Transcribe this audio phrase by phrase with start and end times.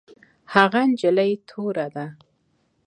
[0.53, 2.05] هغه نجلۍ توره ده